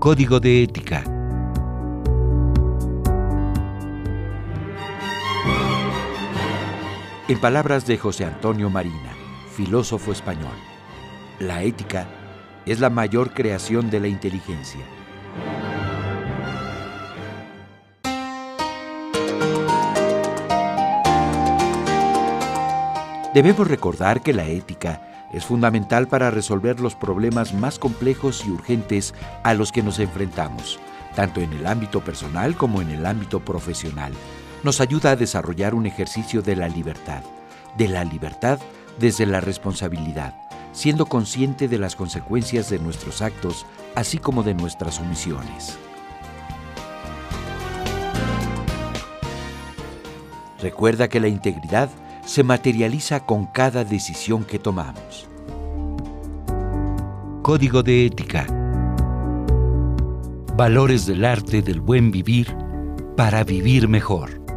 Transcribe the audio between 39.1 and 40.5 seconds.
la responsabilidad,